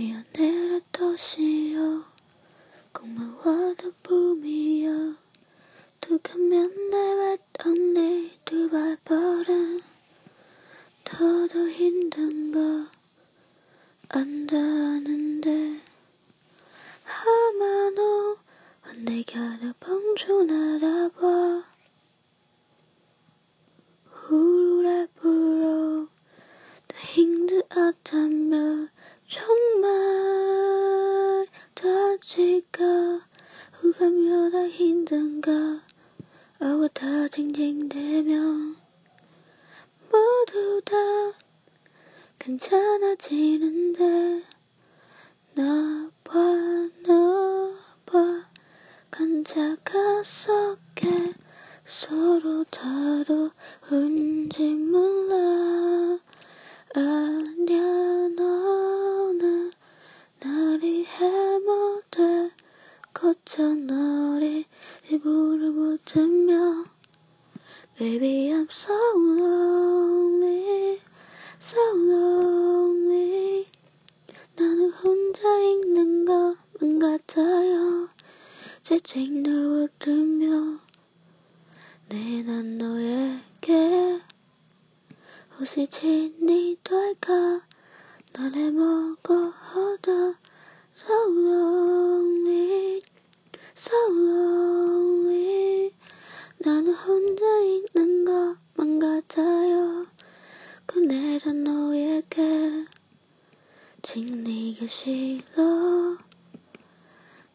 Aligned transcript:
미안해라 0.00 0.80
도시여 0.92 2.02
고마워도 2.90 3.92
붐이여 4.02 5.14
두가면 6.00 6.88
내외 6.88 7.36
언니 7.62 8.40
두발 8.46 8.96
버른 9.04 9.82
더더 11.04 11.68
힘든 11.68 12.50
거 12.50 12.86
안다는데. 14.08 15.82
하마노 17.04 18.38
내가 19.04 19.58
다 19.58 19.74
봉준하다봐. 19.80 21.62
후루라 24.08 25.08
불어 25.16 26.06
더 26.88 26.96
힘들었다며 26.96 28.88
정말 29.30 29.89
다 34.50 34.66
힘든가? 34.66 35.50
아와 36.58 36.88
다 36.92 37.28
징징대면 37.28 38.76
모두 40.10 40.82
다 40.84 40.96
괜찮아지는데. 42.38 44.42
나봐 45.54 46.90
간자가 49.10 50.22
섞여 50.24 51.08
서로 51.84 52.64
다루는지 52.70 54.74
몰라 54.74 55.09
Baby 68.00 68.48
I'm 68.50 68.66
so 68.70 68.94
lonely 69.14 71.00
so 71.58 71.76
lonely. 71.92 73.66
나는 74.56 74.90
혼자 74.90 75.42
있는 75.58 76.24
것만 76.24 76.98
같아요. 76.98 78.08
재채기를 78.82 79.90
들으며 79.98 80.80
내난 82.08 82.78
너에게 82.78 84.22
혹시 85.58 85.86
진이 85.86 86.78
될까? 86.82 87.60
너를 88.32 88.74
얻어 88.80 90.34
so 90.96 91.14
lonely 91.28 93.02
so 93.76 93.94
lonely 94.08 95.92
나는 96.70 96.94
혼자 96.94 97.44
있는 97.62 98.24
것만 98.24 99.00
같아요. 99.00 100.06
그래서 100.86 101.52
너에게 101.52 102.86
진리가 104.02 104.86
싫어. 104.86 106.16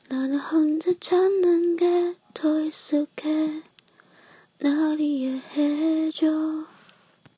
나는 0.10 0.38
혼자 0.38 0.92
찾는 1.00 1.78
게 1.78 2.16
더 2.34 2.60
익숙해 2.60 3.64